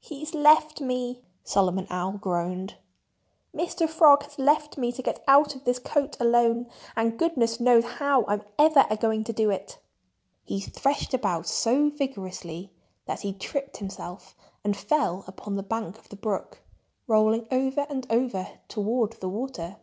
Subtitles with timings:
[0.00, 2.76] "He's left me!" Solomon Owl groaned.
[3.54, 3.86] "Mr.
[3.86, 6.70] Frog has left me to get out of this coat alone.
[6.96, 9.76] And goodness knows how I'm ever a going to do it."
[10.42, 12.70] He threshed about so vigorously
[13.04, 14.34] that he tripped himself
[14.64, 16.62] and fell upon the bank of the brook,
[17.06, 19.76] rolling over and over toward the water.